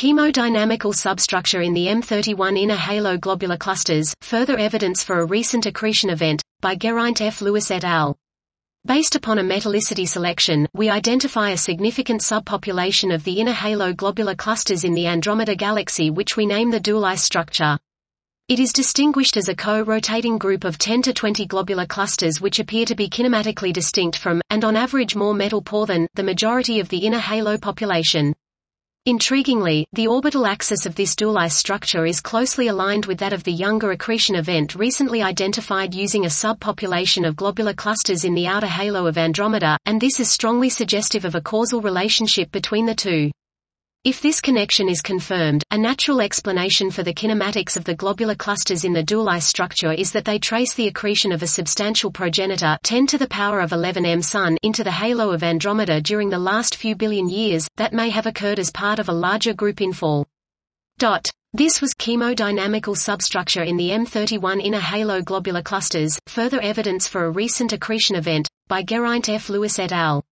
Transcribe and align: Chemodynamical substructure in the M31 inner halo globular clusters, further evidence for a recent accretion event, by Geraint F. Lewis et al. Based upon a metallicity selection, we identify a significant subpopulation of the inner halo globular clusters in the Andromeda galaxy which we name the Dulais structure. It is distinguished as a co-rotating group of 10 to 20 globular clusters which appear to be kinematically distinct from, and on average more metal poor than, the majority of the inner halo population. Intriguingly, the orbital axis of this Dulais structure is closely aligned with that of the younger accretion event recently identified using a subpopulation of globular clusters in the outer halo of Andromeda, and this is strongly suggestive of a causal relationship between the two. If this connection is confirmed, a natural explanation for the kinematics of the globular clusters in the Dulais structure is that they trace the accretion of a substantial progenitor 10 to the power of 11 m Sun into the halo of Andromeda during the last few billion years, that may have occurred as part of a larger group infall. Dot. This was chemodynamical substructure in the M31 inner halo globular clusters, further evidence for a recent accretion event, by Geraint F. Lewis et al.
Chemodynamical 0.00 0.94
substructure 0.94 1.60
in 1.60 1.74
the 1.74 1.88
M31 1.88 2.58
inner 2.58 2.74
halo 2.74 3.18
globular 3.18 3.58
clusters, 3.58 4.14
further 4.22 4.56
evidence 4.56 5.04
for 5.04 5.20
a 5.20 5.26
recent 5.26 5.66
accretion 5.66 6.08
event, 6.08 6.42
by 6.62 6.74
Geraint 6.74 7.20
F. 7.20 7.42
Lewis 7.42 7.70
et 7.70 7.84
al. 7.84 8.16
Based 8.86 9.14
upon 9.14 9.38
a 9.38 9.42
metallicity 9.42 10.08
selection, 10.08 10.66
we 10.72 10.88
identify 10.88 11.50
a 11.50 11.56
significant 11.58 12.22
subpopulation 12.22 13.14
of 13.14 13.24
the 13.24 13.40
inner 13.40 13.52
halo 13.52 13.92
globular 13.92 14.34
clusters 14.34 14.84
in 14.84 14.94
the 14.94 15.06
Andromeda 15.06 15.54
galaxy 15.54 16.08
which 16.08 16.34
we 16.34 16.46
name 16.46 16.70
the 16.70 16.80
Dulais 16.80 17.18
structure. 17.18 17.76
It 18.48 18.58
is 18.58 18.72
distinguished 18.72 19.36
as 19.36 19.50
a 19.50 19.54
co-rotating 19.54 20.38
group 20.38 20.64
of 20.64 20.78
10 20.78 21.02
to 21.02 21.12
20 21.12 21.44
globular 21.44 21.84
clusters 21.84 22.40
which 22.40 22.58
appear 22.58 22.86
to 22.86 22.94
be 22.94 23.10
kinematically 23.10 23.74
distinct 23.74 24.16
from, 24.16 24.40
and 24.48 24.64
on 24.64 24.76
average 24.76 25.14
more 25.14 25.34
metal 25.34 25.60
poor 25.60 25.84
than, 25.84 26.06
the 26.14 26.22
majority 26.22 26.80
of 26.80 26.88
the 26.88 27.04
inner 27.04 27.18
halo 27.18 27.58
population. 27.58 28.32
Intriguingly, 29.08 29.84
the 29.94 30.08
orbital 30.08 30.46
axis 30.46 30.84
of 30.84 30.94
this 30.94 31.14
Dulais 31.14 31.52
structure 31.52 32.04
is 32.04 32.20
closely 32.20 32.68
aligned 32.68 33.06
with 33.06 33.16
that 33.20 33.32
of 33.32 33.42
the 33.44 33.52
younger 33.52 33.92
accretion 33.92 34.34
event 34.34 34.74
recently 34.74 35.22
identified 35.22 35.94
using 35.94 36.26
a 36.26 36.28
subpopulation 36.28 37.26
of 37.26 37.34
globular 37.34 37.72
clusters 37.72 38.26
in 38.26 38.34
the 38.34 38.46
outer 38.46 38.66
halo 38.66 39.06
of 39.06 39.16
Andromeda, 39.16 39.78
and 39.86 39.98
this 39.98 40.20
is 40.20 40.30
strongly 40.30 40.68
suggestive 40.68 41.24
of 41.24 41.34
a 41.34 41.40
causal 41.40 41.80
relationship 41.80 42.52
between 42.52 42.84
the 42.84 42.94
two. 42.94 43.30
If 44.02 44.22
this 44.22 44.40
connection 44.40 44.88
is 44.88 45.02
confirmed, 45.02 45.62
a 45.70 45.76
natural 45.76 46.22
explanation 46.22 46.90
for 46.90 47.02
the 47.02 47.12
kinematics 47.12 47.76
of 47.76 47.84
the 47.84 47.94
globular 47.94 48.34
clusters 48.34 48.82
in 48.82 48.94
the 48.94 49.02
Dulais 49.02 49.42
structure 49.42 49.92
is 49.92 50.10
that 50.12 50.24
they 50.24 50.38
trace 50.38 50.72
the 50.72 50.88
accretion 50.88 51.32
of 51.32 51.42
a 51.42 51.46
substantial 51.46 52.10
progenitor 52.10 52.78
10 52.82 53.08
to 53.08 53.18
the 53.18 53.28
power 53.28 53.60
of 53.60 53.72
11 53.72 54.06
m 54.06 54.22
Sun 54.22 54.56
into 54.62 54.82
the 54.82 54.90
halo 54.90 55.32
of 55.32 55.42
Andromeda 55.42 56.00
during 56.00 56.30
the 56.30 56.38
last 56.38 56.76
few 56.76 56.96
billion 56.96 57.28
years, 57.28 57.68
that 57.76 57.92
may 57.92 58.08
have 58.08 58.24
occurred 58.24 58.58
as 58.58 58.70
part 58.70 58.98
of 58.98 59.10
a 59.10 59.12
larger 59.12 59.52
group 59.52 59.76
infall. 59.80 60.24
Dot. 60.96 61.28
This 61.52 61.82
was 61.82 61.92
chemodynamical 61.92 62.96
substructure 62.96 63.64
in 63.64 63.76
the 63.76 63.90
M31 63.90 64.64
inner 64.64 64.80
halo 64.80 65.20
globular 65.20 65.60
clusters, 65.60 66.18
further 66.26 66.62
evidence 66.62 67.06
for 67.06 67.26
a 67.26 67.30
recent 67.30 67.74
accretion 67.74 68.16
event, 68.16 68.48
by 68.66 68.82
Geraint 68.82 69.28
F. 69.28 69.50
Lewis 69.50 69.78
et 69.78 69.92
al. 69.92 70.24